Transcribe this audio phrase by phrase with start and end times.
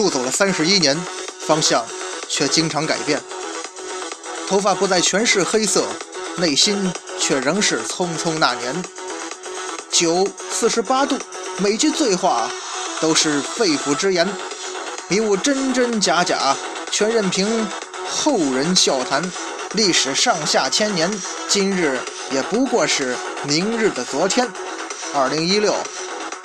[0.00, 0.98] 路走了三十一年，
[1.40, 1.84] 方向
[2.26, 3.20] 却经常改变。
[4.48, 5.84] 头发不再全是黑色，
[6.38, 8.74] 内心却仍是匆匆那年。
[9.92, 11.18] 酒四十八度，
[11.58, 12.50] 每句醉话
[12.98, 14.26] 都是肺腑之言，
[15.08, 16.56] 迷雾真真假假，
[16.90, 17.66] 全任凭
[18.08, 19.22] 后人笑谈。
[19.74, 21.10] 历史上下千年，
[21.46, 22.00] 今日
[22.32, 24.48] 也不过是明日的昨天。
[25.14, 25.74] 二零一六，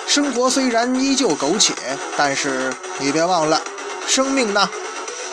[0.06, 1.74] 生活虽然依旧苟且，
[2.16, 3.60] 但是你别忘了，
[4.06, 4.68] 生命呢，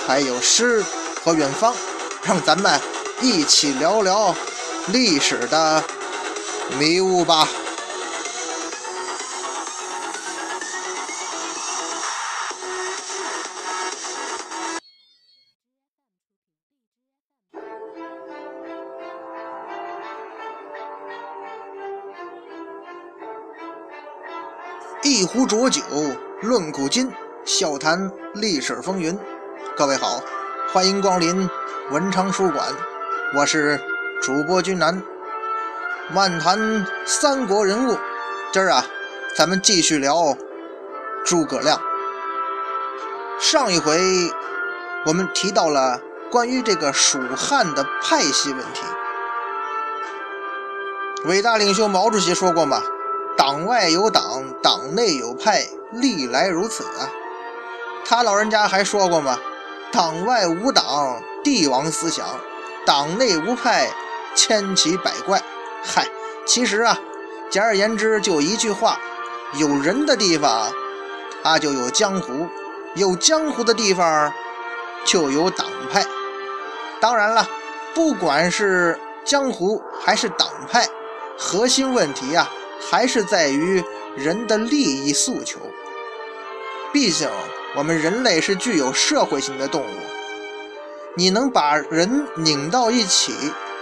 [0.05, 0.83] 还有诗
[1.23, 1.73] 和远方。
[2.23, 2.79] 让咱们
[3.21, 4.33] 一起聊聊
[4.87, 5.83] 历史的
[6.79, 7.47] 迷雾吧。
[25.33, 25.81] 壶浊酒
[26.43, 27.11] 论古今，
[27.43, 29.17] 笑谈历史风云。
[29.75, 30.21] 各位好，
[30.71, 31.49] 欢迎光临。
[31.89, 32.71] 文昌书馆，
[33.35, 33.81] 我是
[34.21, 35.01] 主播君南，
[36.13, 37.97] 漫谈三国人物。
[38.51, 38.85] 今儿啊，
[39.35, 40.37] 咱们继续聊
[41.25, 41.81] 诸葛亮。
[43.39, 43.99] 上一回
[45.07, 48.83] 我们提到了关于这个蜀汉的派系问题。
[51.25, 52.83] 伟大领袖毛主席说过嘛
[53.37, 57.09] ：“党外有党，党内有派，历来如此啊。”
[58.05, 59.39] 他老人家还说过嘛
[59.91, 62.25] ：“党外无党。”帝王思想，
[62.85, 63.89] 党内无派，
[64.33, 65.41] 千奇百怪。
[65.83, 66.07] 嗨，
[66.45, 66.97] 其实啊，
[67.49, 68.97] 简而言之，就一句话：
[69.55, 70.71] 有人的地方，
[71.43, 72.47] 他就有江湖；
[72.95, 74.31] 有江湖的地方，
[75.03, 76.05] 就有党派。
[77.01, 77.45] 当然了，
[77.93, 80.87] 不管是江湖还是党派，
[81.37, 82.49] 核心问题啊，
[82.89, 83.83] 还是在于
[84.15, 85.59] 人的利益诉求。
[86.91, 87.29] 毕竟，
[87.75, 89.99] 我们人类是具有社会性的动物。
[91.15, 93.33] 你能把人拧到一起，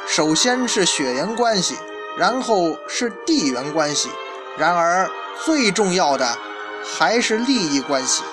[0.08, 1.76] 首先是血缘关系，
[2.18, 4.10] 然后是地缘关系，
[4.58, 5.10] 然而
[5.46, 6.38] 最重要的
[6.84, 8.24] 还是利益关系。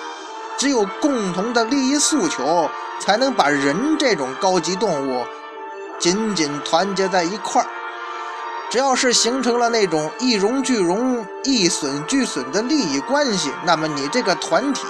[0.57, 2.69] 只有共同的利益诉求，
[2.99, 5.25] 才能把人这种高级动物
[5.97, 7.67] 紧紧团结在一块儿。
[8.69, 14.85] 只要是形成了那种一荣俱荣、一损俱损的利益关系，那么你这个团体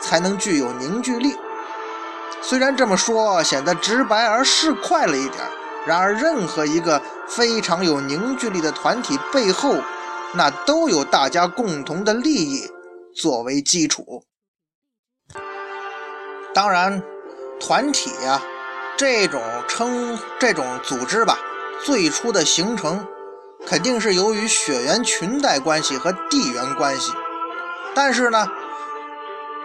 [0.00, 1.36] 才能具有凝聚力。
[2.40, 5.44] 虽然这么说显得直白而市侩了一点
[5.84, 9.76] 然而任何一个非常有凝聚力的团体背后，
[10.34, 12.70] 那都有大家共同的利益
[13.14, 14.22] 作为基础。
[16.54, 17.02] 当然，
[17.60, 18.40] 团体呀，
[18.96, 21.38] 这种称这种组织吧，
[21.84, 23.06] 最初的形成
[23.66, 27.12] 肯定是由于血缘裙带关系和地缘关系，
[27.94, 28.48] 但是呢，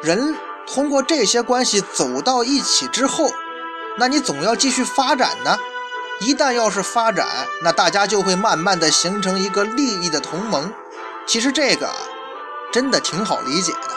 [0.01, 0.35] 人。
[0.65, 3.29] 通过这些关系走到一起之后，
[3.97, 5.59] 那你总要继续发展呢。
[6.21, 7.27] 一旦要是发展，
[7.61, 10.71] 那大家就会慢慢的形成一个利益的同盟。
[11.27, 11.89] 其实这个
[12.71, 13.89] 真的挺好理解的。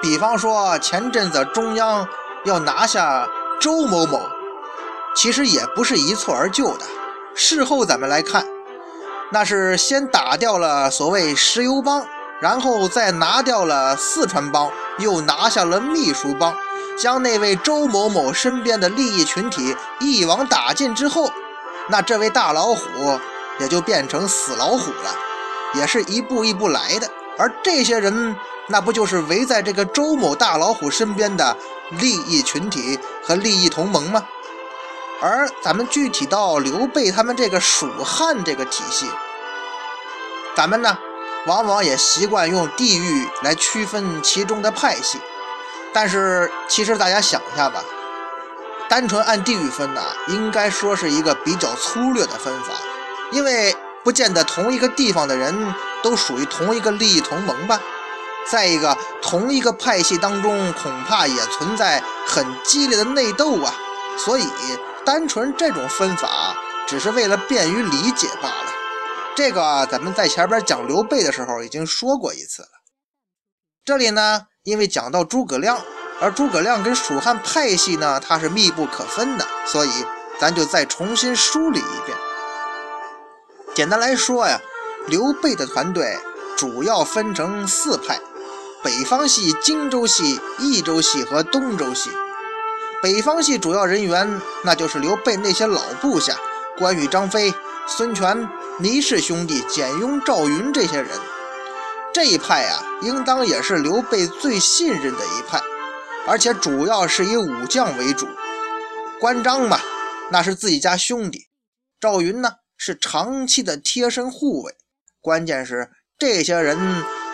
[0.00, 2.08] 比方说前阵子中央
[2.44, 3.28] 要拿下
[3.60, 4.22] 周某某，
[5.14, 6.86] 其实也不是一蹴而就的。
[7.42, 8.46] 事后咱们来看，
[9.32, 12.06] 那是先打掉了所谓石油帮。
[12.38, 16.54] 然后再拿掉了四川帮，又拿下了秘书帮，
[16.98, 21.30] 将那位周某某身边的利益群体一网打尽之后，
[21.88, 22.84] 那这位大老虎
[23.58, 25.14] 也就变成死老虎了，
[25.74, 27.08] 也是一步一步来的。
[27.38, 28.36] 而这些人，
[28.68, 31.56] 那不就是围在这个周某大老虎身边的
[31.90, 34.22] 利益群体和利益同盟吗？
[35.20, 39.06] 而咱们具体到刘备他们这个蜀汉这个体系，
[40.56, 40.98] 咱们呢？
[41.46, 45.18] 往往也习惯用地域来区分其中的派系，
[45.90, 47.82] 但是其实大家想一下吧，
[48.90, 52.74] 单纯按地域分呢，应该说是一个比较粗略的分法，
[53.30, 53.74] 因为
[54.04, 57.80] 不见得同一个地方的人都属于同一个利益同盟吧。
[58.46, 63.72] 再一个，同一个派系当中恐怕也存在很激烈的内斗啊，
[64.18, 64.44] 所以
[65.10, 66.54] 单纯这种分法
[66.86, 68.72] 只是为了便于理解罢了。
[69.34, 72.68] 这个咱们在前边讲刘备的时候已经说过一次了。
[73.84, 75.80] 这里呢，因为讲到诸葛亮，
[76.20, 79.90] 而诸葛亮跟蜀汉派系呢，它是密不可分的，所以
[80.38, 82.16] 咱就再重新梳理一遍。
[83.74, 84.60] 简单来说呀，
[85.08, 86.16] 刘备的团队
[86.56, 88.20] 主要分成四派：
[88.84, 92.10] 北方系、荆州系、益州系和东州系。
[93.02, 96.36] 北方系主要人员，那就是刘备那些老部下，
[96.78, 97.54] 关羽、张飞。
[97.86, 98.48] 孙权、
[98.78, 101.08] 倪氏兄弟、简雍、赵云这些人，
[102.14, 105.60] 这一派啊，应当也是刘备最信任的一派。
[106.28, 108.28] 而且主要是以武将为主。
[109.18, 109.80] 关张嘛，
[110.30, 111.48] 那是自己家兄弟；
[111.98, 114.76] 赵云呢，是长期的贴身护卫。
[115.20, 116.78] 关键是这些人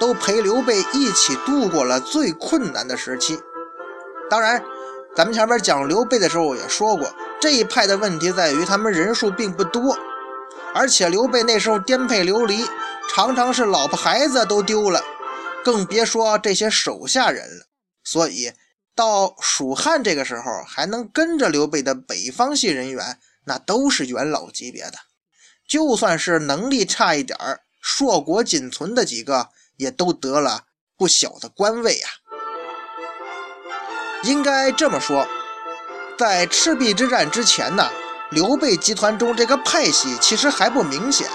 [0.00, 3.40] 都陪刘备一起度过了最困难的时期。
[4.30, 4.64] 当然，
[5.16, 7.10] 咱们前面讲刘备的时候也说过，
[7.40, 9.96] 这一派的问题在于他们人数并不多，
[10.74, 12.66] 而且刘备那时候颠沛流离，
[13.08, 15.02] 常常是老婆孩子都丢了，
[15.64, 17.64] 更别说这些手下人了。
[18.04, 18.52] 所以
[18.94, 24.98] 到蜀汉这个时候，还能跟着刘备的北方系人员，那都是元老级别的。
[25.66, 29.48] 就算是能力差一点儿、硕果仅存的几个，
[29.78, 30.64] 也都得了
[30.94, 32.10] 不小的官位啊。
[34.26, 35.24] 应该这么说，
[36.18, 37.88] 在赤壁之战之前呢，
[38.30, 41.28] 刘备集团中这个派系其实还不明显。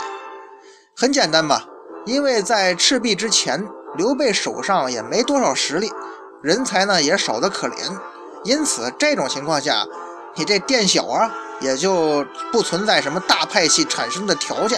[0.97, 1.63] 很简单吧，
[2.05, 3.65] 因为在赤壁之前，
[3.95, 5.89] 刘备手上也没多少实力，
[6.43, 7.97] 人才呢也少得可怜，
[8.43, 9.85] 因此这种情况下，
[10.35, 14.77] 你这店小啊，也就不存在什么大派系产生的条件。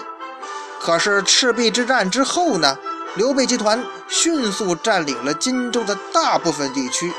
[0.80, 2.78] 可是赤壁之战之后呢，
[3.16, 7.12] 刘备集团迅速占领了荆州的大部分地区。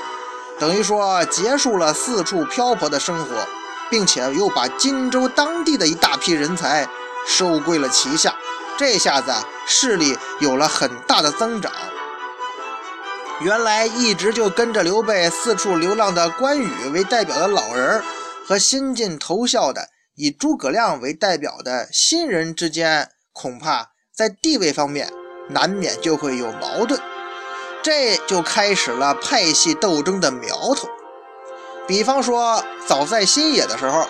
[0.59, 3.47] 等于说结束了四处漂泊的生活，
[3.91, 6.89] 并且又把荆州当地的一大批人才
[7.27, 8.35] 收归了旗下，
[8.79, 9.33] 这下子
[9.67, 11.73] 势力有了很大的增长。
[13.41, 18.01] 原来一直就跟着刘备四处流浪的关羽为代表的老人
[18.47, 25.13] 和新晋投效的以诸葛亮为代表的新人之间，恐怕在地位方面
[25.49, 27.01] 难免就会有矛盾。
[27.85, 30.89] 这就开始了派系斗争的苗头。
[31.87, 34.07] 比方说，早在新野的时候，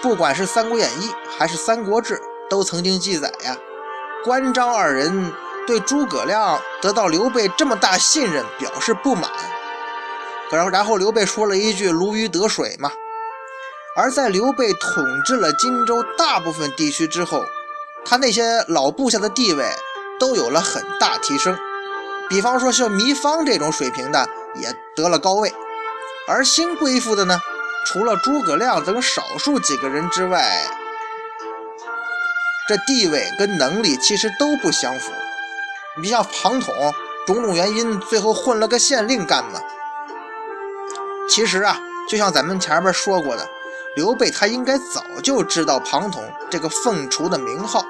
[0.00, 1.08] 不管是《三国演义》
[1.38, 2.16] 还是《三国志》，
[2.48, 3.54] 都曾经记载呀，
[4.24, 5.30] 关张二人
[5.66, 9.30] 对诸葛亮得到刘备这么大信任表示不满。
[10.50, 12.90] 然后，然后刘备说了一句“如鱼得水”嘛。
[13.94, 17.44] 而在刘备统治了荆州大部分地区之后，
[18.02, 19.62] 他那些老部下的地位
[20.18, 21.54] 都有了很大提升。
[22.30, 24.24] 比方说像糜芳这种水平的
[24.54, 25.52] 也得了高位，
[26.28, 27.40] 而新归附的呢，
[27.84, 30.64] 除了诸葛亮等少数几个人之外，
[32.68, 35.10] 这地位跟能力其实都不相符。
[36.00, 36.72] 你像庞统，
[37.26, 39.60] 种种原因最后混了个县令干嘛？
[41.28, 43.44] 其实啊，就像咱们前面说过的，
[43.96, 47.84] 刘备他应该早就知道庞统这个凤雏的名号，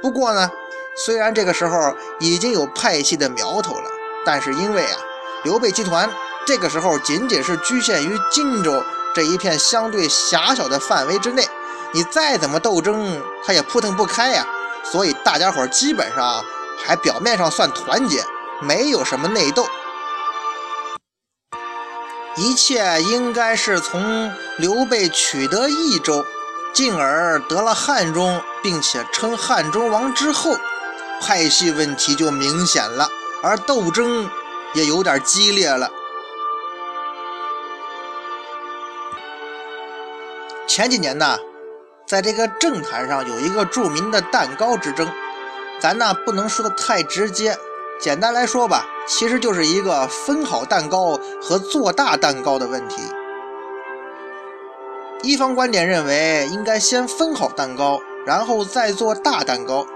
[0.00, 0.50] 不过呢。
[0.96, 3.90] 虽然这个时候已经有派系的苗头了，
[4.24, 4.98] 但是因为啊，
[5.42, 6.08] 刘备集团
[6.46, 8.82] 这个时候仅仅是局限于荆州
[9.12, 11.44] 这一片相对狭小的范围之内，
[11.92, 14.46] 你再怎么斗争，他也扑腾不开呀。
[14.84, 16.44] 所以大家伙基本上
[16.84, 18.22] 还表面上算团结，
[18.60, 19.66] 没有什么内斗。
[22.36, 26.24] 一切应该是从刘备取得益州，
[26.72, 30.56] 进而得了汉中，并且称汉中王之后。
[31.20, 33.08] 派系问题就明显了，
[33.42, 34.28] 而斗争
[34.74, 35.90] 也有点激烈了。
[40.66, 41.38] 前几年呢，
[42.06, 45.08] 在这个政坛上有一个著名的蛋糕之争，
[45.80, 47.56] 咱呢不能说的太直接，
[48.00, 53.02] 简单来说吧，其实就是一个分好蛋糕和做大蛋糕的问题。
[55.22, 59.86] 一方观点认为，应该先分好蛋糕，然后再做大蛋糕。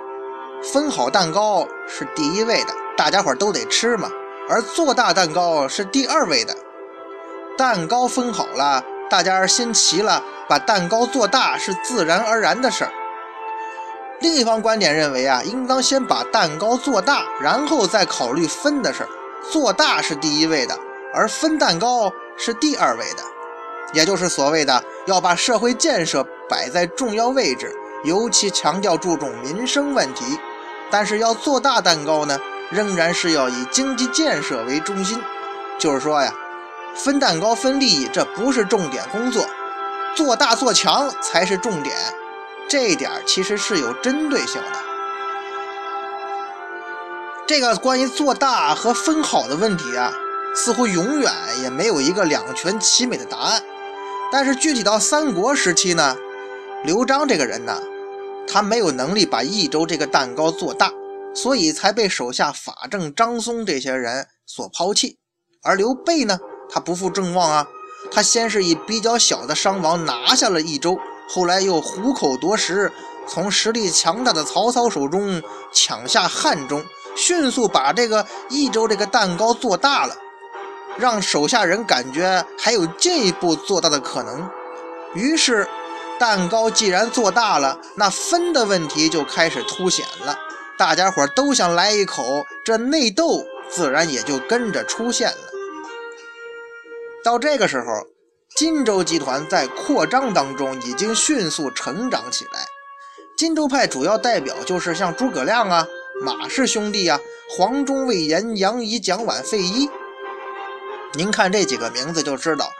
[0.62, 4.10] 分好蛋糕是第一位的，大家伙都得吃嘛。
[4.48, 6.56] 而做大蛋糕是第二位的。
[7.56, 12.92] 蛋糕分好了，大家先齐了，把蛋糕做大是自然而然的事儿。
[14.20, 19.08] 另一方观点认为啊，应当先把蛋糕做大，然后再考虑分的事儿。
[19.50, 20.76] 做大是第一位的，
[21.14, 23.22] 而分蛋糕是第二位的。
[23.92, 27.72] 也就是所谓的要把社会建设摆在重要位置，
[28.04, 30.38] 尤其强调注重民生问题。
[30.90, 32.38] 但是要做大蛋糕呢，
[32.70, 35.20] 仍然是要以经济建设为中心。
[35.78, 36.32] 就是说呀，
[36.94, 39.46] 分蛋糕分利益这不是重点工作，
[40.16, 41.94] 做大做强才是重点。
[42.68, 44.78] 这一点其实是有针对性的。
[47.46, 50.12] 这个关于做大和分好的问题啊，
[50.54, 53.62] 似乎永远也没有一个两全其美的答案。
[54.30, 56.16] 但是具体到三国时期呢，
[56.84, 57.80] 刘璋这个人呢。
[58.50, 60.92] 他没有能力把益州这个蛋糕做大，
[61.34, 65.18] 所以才被手下法正、张松这些人所抛弃。
[65.62, 66.38] 而刘备呢，
[66.70, 67.66] 他不负众望啊，
[68.10, 72.90] 他先是以比较小的伤亡拿下了益州，后来又虎口夺食，
[73.26, 76.82] 从实力强大的曹操手中抢下汉中，
[77.16, 80.14] 迅速把这个益州这个蛋糕做大了。
[80.96, 84.50] 让手下人感觉还有进一步做大的可能。
[85.14, 85.68] 于是，
[86.18, 90.36] 蛋糕既然做大了，那分的问题就开始凸显了。
[90.76, 95.38] 大家伙都想来一口，这内斗自然也就跟着出现了。
[97.24, 98.06] 到这个时候，
[98.56, 102.66] 荆州集团在扩张当中已经迅速成长起来。
[103.36, 105.86] 荆州派主要代表就是像诸葛亮啊、
[106.24, 107.20] 马氏兄弟啊、
[107.50, 109.88] 黄忠、魏延、杨仪、蒋琬、费祎。
[111.14, 112.70] 您看这几个名字就知道，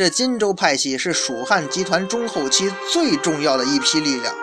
[0.00, 4.34] 这荆州派系是蜀汉集团中后期最重要的一批力量。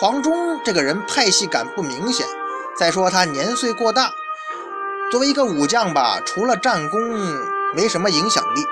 [0.00, 2.26] 黄忠这个人派系感不明显，
[2.74, 4.10] 再说他年岁过大，
[5.10, 6.98] 作为一个武将吧，除了战功
[7.76, 8.64] 没什么影响力。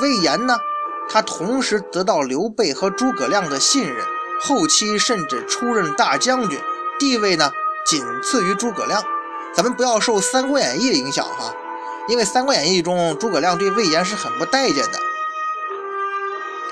[0.00, 0.56] 魏延呢，
[1.10, 3.96] 他同时得到刘备和诸葛亮的信任。
[4.40, 6.56] 后期甚至出任大将军，
[7.00, 7.50] 地位呢
[7.84, 9.02] 仅次于诸葛亮。
[9.56, 11.52] 咱们不要受《三国演义》的影响哈，
[12.06, 15.11] 因为《三国演义》中诸葛亮对魏延是很不待见的。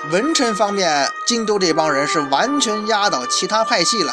[0.09, 4.11] 文臣方面，荆州这帮人是完全压倒其他派系了。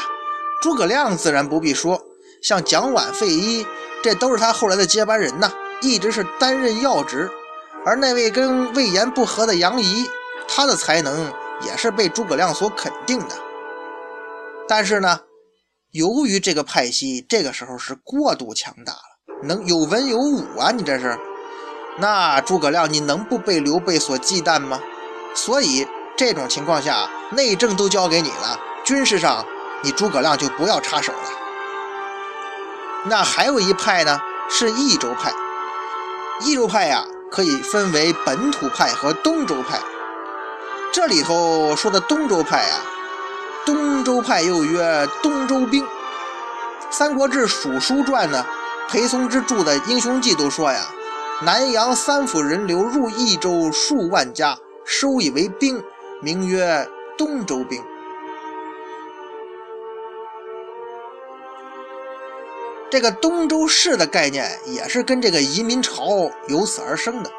[0.60, 1.98] 诸葛亮自然不必说，
[2.42, 3.66] 像蒋琬、费祎，
[4.02, 7.30] 这都是他后来的接班人呐，一直是担任要职。
[7.86, 10.06] 而那位跟魏延不和的杨仪，
[10.46, 11.32] 他的才能
[11.64, 13.34] 也是被诸葛亮所肯定的。
[14.68, 15.20] 但是呢，
[15.92, 21.18] 由于这个派系这个时候是过度强大了，能有文有武啊，你这是，
[21.96, 24.78] 那诸葛亮你能不被刘备所忌惮吗？
[25.38, 29.46] 所以这种情况下，内政都交给你了，军事上
[29.82, 31.28] 你诸葛亮就不要插手了。
[33.04, 35.32] 那还有一派呢，是益州派。
[36.40, 39.78] 益州派呀，可以分为本土派和东周派。
[40.92, 42.82] 这里头说的东周派啊。
[43.64, 45.84] 东周派又曰东周兵，
[46.90, 48.44] 《三国志·蜀书传》呢，
[48.88, 50.80] 裴松之著的《英雄记》都说呀，
[51.42, 54.58] 南阳三府人流入益州数万家，
[54.90, 55.84] 收以为兵，
[56.22, 57.84] 名曰东周兵。
[62.90, 67.30] 这个东周氏的概念也是跟这个移民潮由此而生的，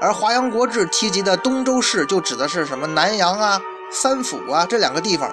[0.00, 3.62] 而《华阳国志》提及的东周氏就指的是什么南阳啊、
[3.92, 5.32] 三府啊这两个地方。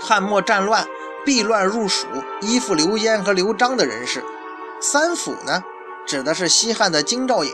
[0.00, 0.86] 汉末战乱，
[1.26, 2.06] 避乱入蜀，
[2.40, 4.24] 依附刘焉和刘璋的人士。
[4.80, 5.62] 三府呢，
[6.06, 7.52] 指的是西汉的京兆尹、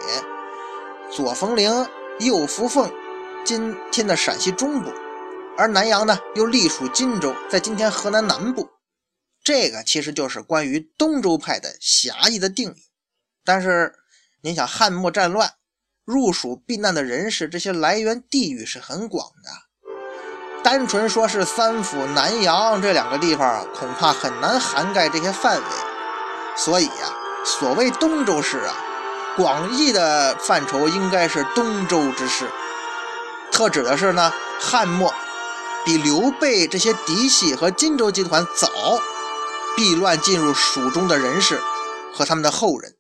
[1.10, 1.88] 左冯陵、
[2.20, 2.92] 右扶凤，
[3.44, 4.90] 今天的陕西中部；
[5.58, 8.70] 而南阳呢，又隶属荆州，在今天河南南部。
[9.42, 12.84] 这个其实就是关于东周派的狭义的定义。
[13.44, 13.94] 但是，
[14.42, 15.50] 您想汉末战乱，
[16.04, 19.50] 入蜀避难的人士，这些来源地域是很广的。
[20.62, 25.66] 单纯说是三府南阳这两个地方，恐怕很难涵盖这些范围。
[26.56, 27.12] 所以呀，
[27.44, 28.74] 所谓东周氏啊，
[29.36, 32.50] 广义的范畴应该是东周之士，
[33.50, 35.12] 特指的是呢汉末
[35.84, 38.68] 比刘备这些嫡系和荆州集团早
[39.76, 41.60] 避乱进入蜀中的人士
[42.12, 42.96] 和他们的后人。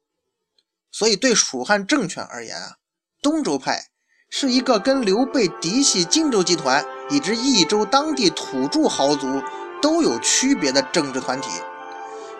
[0.90, 2.76] 所以对蜀汉政权而言啊，
[3.22, 3.86] 东周派
[4.28, 6.84] 是一个跟刘备嫡系荆州集团。
[7.10, 9.42] 以及益州当地土著豪族
[9.82, 11.50] 都有区别的政治团体。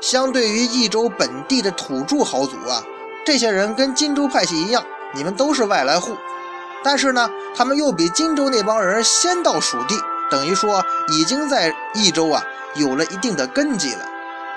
[0.01, 2.83] 相对于益州本地的土著豪族啊，
[3.25, 6.17] 这些人跟荆州派系一样，你们都是外来户。
[6.83, 9.99] 但是呢，他们又比荆州那帮人先到蜀地，
[10.31, 14.07] 等于说已经在益州啊有了一定的根基了。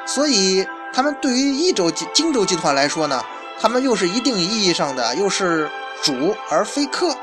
[0.05, 3.23] 所以，他们对于益州荆州集团来说呢，
[3.59, 5.69] 他们又是一定意义上的又是
[6.03, 7.15] 主而非客。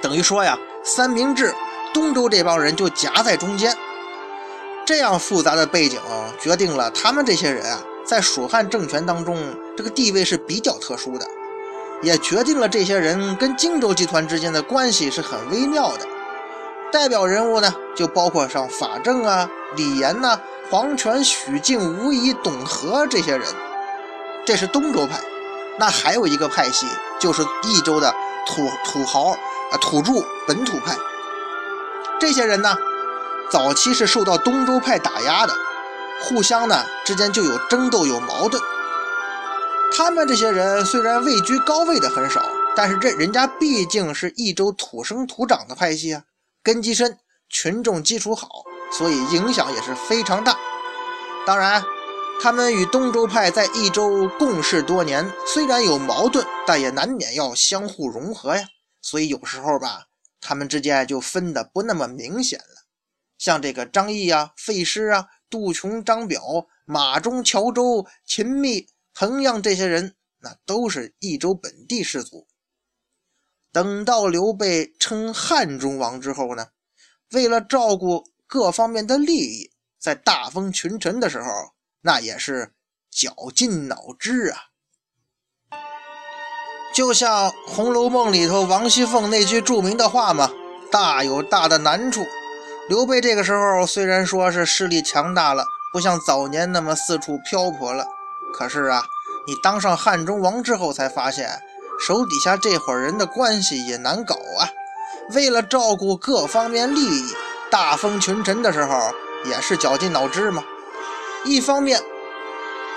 [0.00, 0.58] 等于说呀。
[0.88, 1.52] 三明治，
[1.92, 3.76] 东周这帮人就夹在中间，
[4.84, 6.00] 这样复杂的背景
[6.38, 9.36] 决定了他们这些人啊，在蜀汉政权当中
[9.76, 11.26] 这个地位是比较特殊的，
[12.02, 16.06] 也决定了这些人跟荆州集团之间的关系是很微妙的。
[16.92, 23.42] 代表人物呢，就包括像法正啊、李严呐、黄权、许靖、吴仪、董和这些人，
[24.44, 25.20] 这是东周派。
[25.78, 26.86] 那还有一个派系，
[27.18, 28.14] 就是益州的
[28.46, 29.36] 土土豪。
[29.72, 30.12] 啊，土著
[30.46, 30.96] 本土派
[32.20, 32.76] 这些人呢，
[33.50, 35.52] 早期是受到东周派打压的，
[36.22, 38.62] 互相呢之间就有争斗有矛盾。
[39.96, 42.44] 他们这些人虽然位居高位的很少，
[42.74, 46.24] 但是这人家毕竟是益州土生土长的派系啊，
[46.62, 47.18] 根基深，
[47.48, 48.48] 群众基础好，
[48.92, 50.56] 所以影响也是非常大。
[51.46, 51.82] 当然，
[52.42, 58.66] 他们与东周派在益州共事多年，虽然有矛盾，但也难免要相互融合呀。
[59.00, 60.06] 所以有时候吧，
[60.40, 62.84] 他们之间就分的不那么明显了。
[63.38, 72.46] 像这个张毅啊、费师啊、杜琼、张表、马忠、乔周、秦密、彭样这些人，那都是益州本地士族。
[73.72, 76.68] 等到刘备称汉中王之后呢，
[77.32, 81.48] 为了照顾各方面的利益，在大封群臣的时候，
[82.00, 82.72] 那也是
[83.10, 84.58] 绞尽脑汁啊。
[86.94, 90.50] 就像《红楼梦》里头王熙凤那句著名的话嘛
[90.90, 92.24] ：“大有大的难处。”
[92.88, 98.06] 刘备这个时候虽然说是势力强大了，不像早年那么四处漂泊了，
[98.54, 99.02] 可是啊，
[99.44, 101.50] 你当上汉中王之后，才发现
[101.98, 104.70] 手底下这伙人的关系也难搞啊。
[105.34, 107.34] 为了照顾各方面利益，
[107.68, 109.10] 大封群臣的时候
[109.46, 110.62] 也是绞尽脑汁嘛。
[111.44, 112.00] 一方面，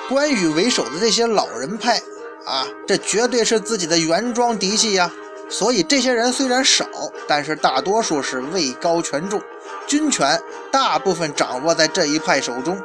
[0.08, 2.00] 关羽为首的这些老人派
[2.46, 5.12] 啊，这绝对是自己的原装嫡系呀。
[5.52, 6.86] 所以这些人虽然少，
[7.28, 9.42] 但是大多数是位高权重，
[9.90, 10.40] 军权
[10.72, 12.80] 大部分掌握在这一派手中。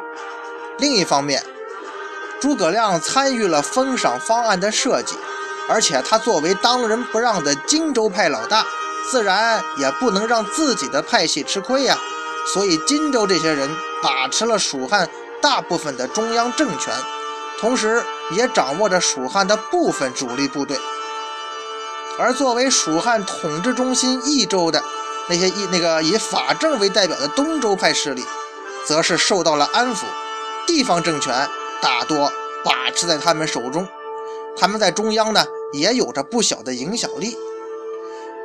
[0.79, 1.45] 另一方面，
[2.41, 5.15] 诸葛亮参与了封赏方案的设计，
[5.69, 8.65] 而且他作为当仁不让的荆州派老大，
[9.11, 11.99] 自然也不能让自己的派系吃亏呀。
[12.55, 13.69] 所以荆州这些人
[14.03, 15.09] 把持了蜀汉
[15.43, 16.93] 大部分的中央政权，
[17.61, 20.79] 同时也掌握着蜀汉的部分主力部队。
[22.19, 24.83] 而作为蜀汉统治中心益州的
[25.29, 28.25] 那些以那个以法正为代表的东州派势力，
[28.87, 30.05] 则是受到了安抚，
[30.67, 31.49] 地方政权
[31.81, 32.31] 大多
[32.65, 33.89] 把持在他们手中，
[34.57, 37.37] 他们在中央呢也有着不小的影响力。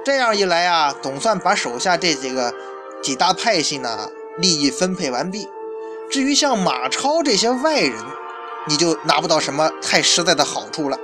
[0.05, 2.53] 这样一来啊，总算把手下这几个
[3.01, 5.47] 几大派系呢利益分配完毕。
[6.09, 7.95] 至于像马超这些外人，
[8.67, 10.97] 你就拿不到什么太实在的好处了。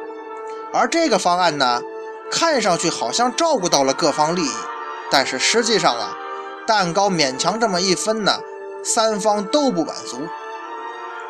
[0.73, 1.81] 而这个方案呢？
[2.31, 4.51] 看上去好像照顾到了各方利益，
[5.11, 6.15] 但是实际上啊，
[6.65, 8.39] 蛋糕勉强这么一分呢，
[8.83, 10.27] 三方都不满足。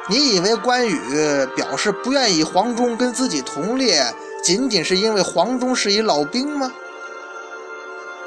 [0.08, 6.72] 你以为关羽表示不愿意黄忠跟自己同列，仅仅是因为黄忠是一老兵吗？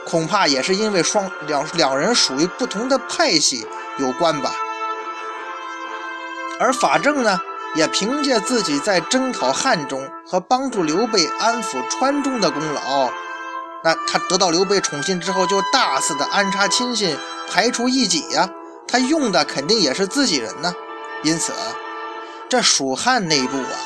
[0.06, 3.66] 恐怕也是因为双两两人属于不同的派系
[3.98, 4.52] 有关吧。
[6.58, 7.38] 而法正呢？
[7.74, 13.10] 也凭借自己在征讨汉中和帮助刘备安抚川中的功劳，
[13.84, 17.16] 那他得到刘备宠信之后，就大肆的安插亲信，
[17.48, 18.48] 排除异己呀。
[18.86, 20.74] 他用的肯定也是自己人呢。
[21.22, 21.52] 因此，
[22.48, 23.78] 这蜀汉内部啊，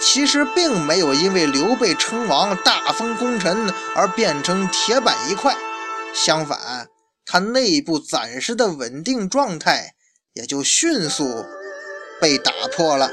[0.00, 5.56] 其实并没有因为刘备称王、大封功臣而变成铁板一块。
[6.14, 6.88] 相反，
[7.24, 9.94] 他内部暂时的稳定状态
[10.34, 11.44] 也就迅速。
[12.18, 13.10] 被打破了，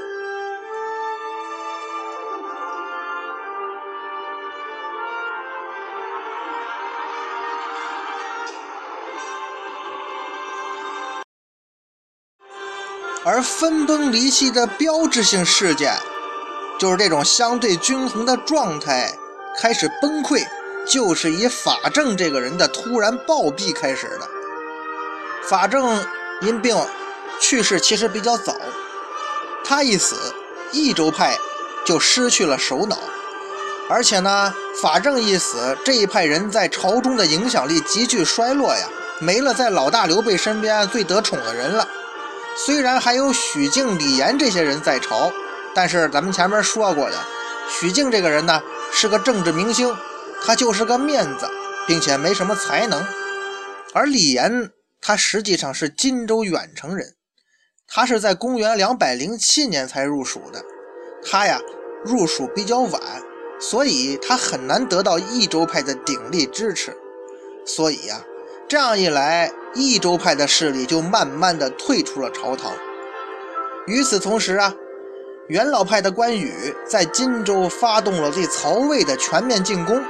[13.26, 15.94] 而分崩离析的标志性事件，
[16.78, 19.18] 就是这种相对均衡的状态
[19.58, 20.46] 开始崩溃，
[20.86, 24.28] 就是以法正这个人的突然暴毙开始的。
[25.48, 26.06] 法正
[26.42, 26.76] 因病
[27.40, 28.56] 去世，其实比较早。
[29.64, 30.16] 他一死，
[30.74, 31.38] 益州派
[31.86, 33.00] 就失去了首脑，
[33.90, 38.86] 而且呢，法正一死，这一派人在朝中的影响力急剧衰落呀，
[39.20, 41.88] 没了在老大刘备身边最得宠的人了。
[42.56, 45.32] 虽然还有许靖、李严这些人在朝，
[45.74, 47.18] 但是咱们前面说过的，
[47.70, 48.62] 许靖这个人呢
[48.92, 49.96] 是个政治明星，
[50.46, 51.50] 他就是个面子，
[51.88, 53.04] 并且没什么才能。
[53.94, 57.16] 而李严，他实际上是荆州远城人。
[57.88, 60.64] 他是在公元两百零七年才入蜀的，
[61.24, 61.60] 他呀
[62.04, 63.02] 入蜀比较晚，
[63.60, 66.96] 所以他很难得到益州派的鼎力支持，
[67.66, 68.22] 所以呀，
[68.68, 72.72] 这样一来，益州派的势力就慢慢的退出了朝堂。
[73.86, 74.74] 与此同时啊，
[75.48, 80.04] 元老派的关羽在荆州发动了对曹魏的全面进攻，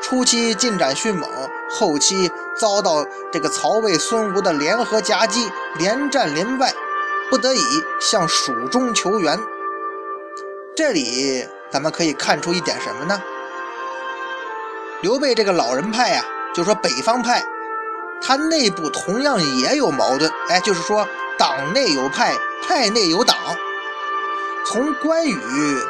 [0.00, 1.28] 初期进展迅猛，
[1.70, 6.72] 后期遭到这个曹魏孙吴的联合夹击，连战连败。
[7.30, 7.60] 不得已
[8.00, 9.38] 向蜀中求援。
[10.74, 13.22] 这里咱们可以看出一点什么呢？
[15.02, 17.44] 刘备这个老人派呀，就说北方派，
[18.20, 20.30] 他内部同样也有矛盾。
[20.48, 21.06] 哎，就是说
[21.38, 22.34] 党内有派，
[22.66, 23.36] 派内有党。
[24.66, 25.36] 从关羽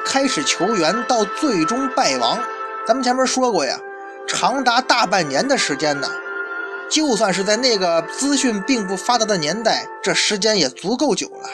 [0.05, 2.38] 开始求援到最终败亡，
[2.87, 3.77] 咱们前面说过呀，
[4.27, 6.09] 长达大半年的时间呢。
[6.88, 11.51] 就算是在那个资讯并不发达的年代，这时间也足够久了。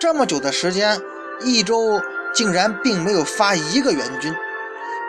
[0.00, 1.00] 这么久的时间，
[1.40, 2.00] 益州
[2.34, 4.34] 竟然并没有发一个援军，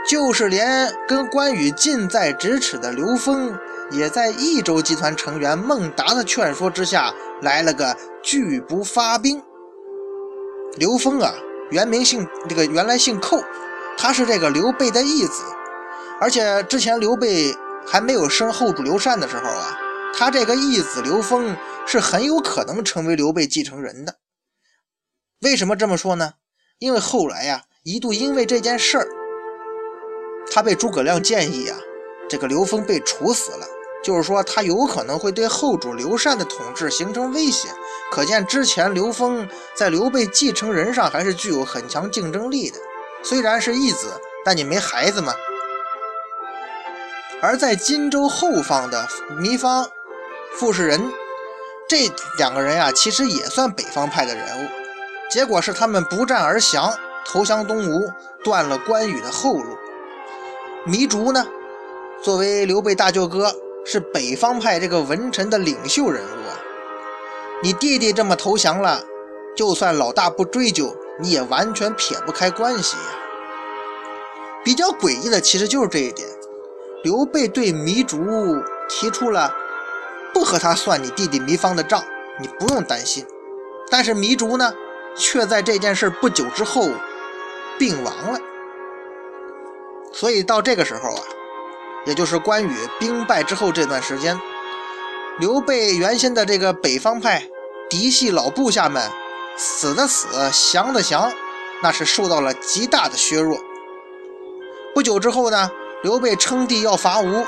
[0.08, 3.58] 就是连跟关羽近在咫尺的刘封，
[3.92, 9.42] 也在益州集团成员孟达的劝说之下，来了个拒不发兵。
[10.78, 11.34] 刘封啊，
[11.72, 13.44] 原名姓这个原来姓寇，
[13.98, 15.44] 他是这个刘备的义子，
[16.22, 19.78] 而且之前刘备还没有生后主刘禅的时候啊，
[20.14, 24.18] 他这个义子刘封是很有可能成为刘备继承人的。
[25.42, 26.34] 为什么这么说呢？
[26.78, 29.08] 因为后来呀，一度因为这件事儿，
[30.52, 31.78] 他被诸葛亮建议啊，
[32.30, 33.66] 这个刘封被处死了。
[34.02, 37.68] 就是说，他有可能会对后主刘禅的统治形成威胁。
[38.12, 42.80] 可见之前刘封在刘备继承人上还是具有很强竞争力的。
[43.24, 44.14] 虽然是义子，
[44.46, 45.34] 但你没孩子嘛。
[47.42, 49.06] 而在荆州后方的
[49.42, 49.86] 糜芳、
[50.56, 51.12] 傅士仁
[51.88, 54.70] 这两个人呀，其实也算北方派的人物。
[55.30, 58.10] 结果是他们不战而降，投降东吴，
[58.44, 59.78] 断了关羽的后路。
[60.88, 61.46] 糜竺呢，
[62.24, 63.54] 作为刘备大舅哥。
[63.92, 66.54] 是北方派这个文臣的领袖人物啊！
[67.64, 69.04] 你弟弟这么投降了，
[69.58, 73.04] 就算老大不追究，你也完全撇不开关系呀。
[74.64, 76.30] 比较诡异的其实就是这一点，
[77.04, 79.52] 刘备对糜竺提出了
[80.36, 82.04] 不和他算你弟弟糜芳的账，
[82.40, 83.26] 你不用担心。
[83.90, 84.72] 但是糜竺呢，
[85.16, 86.92] 却在这件事不久之后
[87.80, 88.40] 病亡了。
[90.14, 91.24] 所以到这个时候啊。
[92.06, 94.40] 也就是关羽兵败之后这段时间，
[95.38, 97.44] 刘备原先的这个北方派
[97.90, 99.04] 嫡系老部下们
[99.58, 101.32] 死的死，降的降，
[101.84, 103.60] 那是受到了极大的削弱。
[104.96, 105.70] 不久之后呢，
[106.02, 107.46] 刘备称帝要伐吴，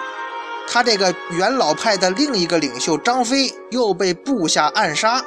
[0.68, 5.24] 他这个元老派的另一个领袖张飞又被部下暗杀，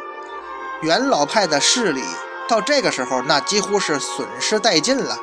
[0.82, 2.02] 元老派的势力
[2.46, 5.18] 到这个时候那几乎是损失殆尽了，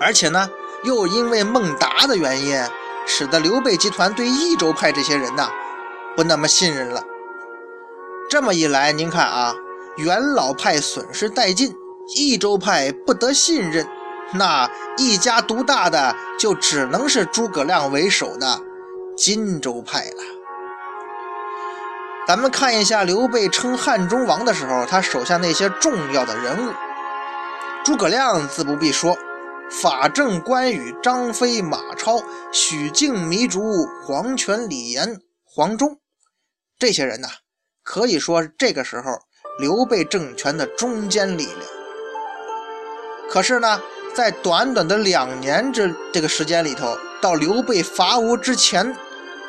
[0.00, 0.50] 而且呢。
[0.84, 2.62] 又因为孟达的原因，
[3.06, 5.50] 使得刘备集团对益州派这些人呐
[6.16, 7.02] 不那么信任了。
[8.30, 9.54] 这么一来，您看啊，
[9.96, 11.74] 元老派损失殆尽，
[12.14, 13.88] 益州派不得信任，
[14.34, 18.60] 那一家独大的就只能是诸葛亮为首的
[19.16, 20.22] 荆州派了。
[22.26, 26.72] 咱们看一下刘备称汉中王的时候，他手下那些重要的人物，
[27.82, 29.16] 诸葛亮自不必说。
[29.70, 35.98] 法正、关羽、张飞、马超、许靖、糜竺、黄权、李严、黄忠，
[36.78, 37.28] 这些人呢，
[37.82, 39.20] 可以说这个时候
[39.58, 41.58] 刘备政权的中坚力量。
[43.28, 43.80] 可是呢，
[44.14, 48.96] 在短短的两年这这个时间里头，到刘备伐吴之前，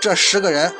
[0.01, 0.73] 这十个人，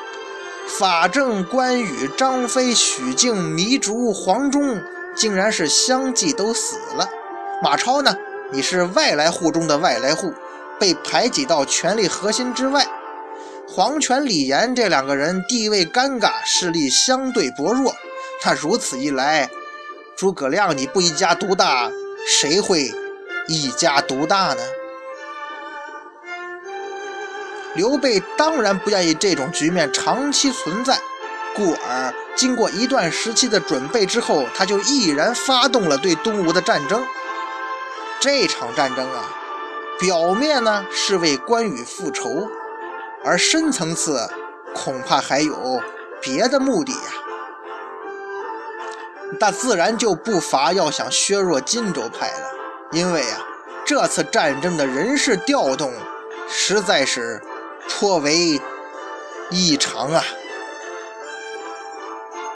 [0.67, 4.83] 法正、关羽、张飞、许靖、糜竺、黄忠，
[5.15, 7.07] 竟然是相继都死了。
[7.63, 8.13] 马超呢？
[8.51, 10.33] 你是外来户中的外来户，
[10.79, 12.85] 被排挤到权力核心之外。
[13.67, 17.93] 黄权、李严这两个人地位尴尬，势力相对薄弱。
[18.43, 19.47] 那如此一来，
[20.17, 21.91] 诸葛亮你不一家独大，
[22.27, 22.91] 谁会
[23.47, 24.63] 一家独大呢？
[27.75, 30.97] 刘备当然不愿意这种局面长期存在，
[31.55, 37.05] 故而经过一段时期的准备之后，他就毅然发动了对东吴的战争。
[38.19, 39.23] 这场战争啊，
[39.97, 42.49] 表面呢是为关羽复仇，
[43.23, 44.29] 而深层次
[44.75, 45.81] 恐怕还有
[46.21, 47.13] 别的目的呀。
[49.39, 52.51] 但自然就不乏要想削弱荆州派了，
[52.91, 53.39] 因为啊，
[53.85, 55.93] 这次战争的人事调动
[56.47, 57.41] 实在是
[57.87, 58.59] 颇为
[59.49, 60.23] 异常啊。